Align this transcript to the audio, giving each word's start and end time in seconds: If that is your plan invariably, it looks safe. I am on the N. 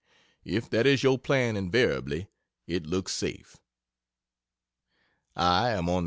If 0.45 0.67
that 0.71 0.87
is 0.87 1.03
your 1.03 1.19
plan 1.19 1.55
invariably, 1.55 2.27
it 2.65 2.87
looks 2.87 3.11
safe. 3.11 3.57
I 5.35 5.69
am 5.73 5.81
on 5.87 5.93
the 5.93 5.97
N. 5.97 5.99